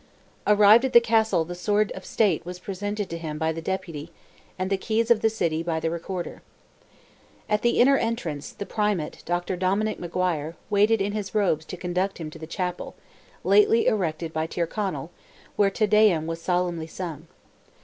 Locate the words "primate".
8.65-9.21